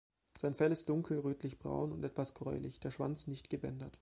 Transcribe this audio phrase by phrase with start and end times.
[0.35, 3.99] Sein Fell ist dunkel rötlich braun und etwas gräulich, der Schwanz nicht gebändert.